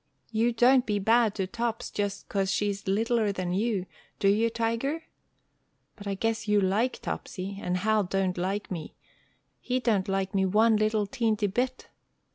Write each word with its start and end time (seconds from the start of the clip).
You 0.31 0.51
don't 0.51 0.83
be 0.87 0.97
bad 0.97 1.35
to 1.35 1.45
Tops 1.45 1.91
just 1.91 2.27
'cause 2.27 2.51
she's 2.51 2.87
littler 2.87 3.31
than 3.31 3.53
you, 3.53 3.85
do 4.17 4.29
you, 4.29 4.49
Tiger? 4.49 5.03
But 5.95 6.07
I 6.07 6.15
guess 6.15 6.47
you 6.47 6.59
like 6.59 6.99
Topsy, 7.03 7.59
and 7.61 7.77
Hal 7.77 8.05
don't 8.05 8.35
like 8.35 8.71
me. 8.71 8.95
He 9.59 9.79
don't 9.79 10.07
like 10.07 10.33
me 10.33 10.43
one 10.47 10.75
little 10.75 11.05
teenty 11.05 11.45
bit." 11.45 11.89